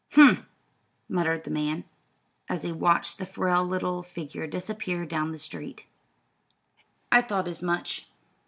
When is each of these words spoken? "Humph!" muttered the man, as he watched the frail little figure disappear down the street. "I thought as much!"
"Humph!" 0.13 0.41
muttered 1.07 1.43
the 1.43 1.51
man, 1.51 1.83
as 2.49 2.63
he 2.63 2.71
watched 2.71 3.19
the 3.19 3.25
frail 3.27 3.63
little 3.63 4.01
figure 4.01 4.47
disappear 4.47 5.05
down 5.05 5.31
the 5.31 5.37
street. 5.37 5.85
"I 7.11 7.21
thought 7.21 7.47
as 7.47 7.61
much!" 7.61 8.09